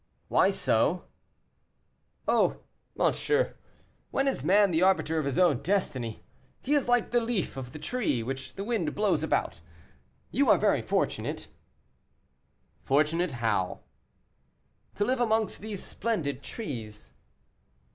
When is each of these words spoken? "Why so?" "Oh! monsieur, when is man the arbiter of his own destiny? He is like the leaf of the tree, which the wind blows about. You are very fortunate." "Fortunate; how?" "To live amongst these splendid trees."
"Why 0.29 0.49
so?" 0.49 1.03
"Oh! 2.27 2.61
monsieur, 2.95 3.53
when 4.09 4.27
is 4.27 4.43
man 4.43 4.71
the 4.71 4.81
arbiter 4.81 5.19
of 5.19 5.25
his 5.25 5.37
own 5.37 5.61
destiny? 5.61 6.23
He 6.63 6.73
is 6.73 6.87
like 6.87 7.11
the 7.11 7.21
leaf 7.21 7.55
of 7.55 7.71
the 7.71 7.77
tree, 7.77 8.23
which 8.23 8.55
the 8.55 8.63
wind 8.63 8.95
blows 8.95 9.21
about. 9.21 9.61
You 10.31 10.49
are 10.49 10.57
very 10.57 10.81
fortunate." 10.81 11.49
"Fortunate; 12.81 13.33
how?" 13.33 13.81
"To 14.95 15.05
live 15.05 15.19
amongst 15.19 15.61
these 15.61 15.83
splendid 15.83 16.41
trees." 16.41 17.13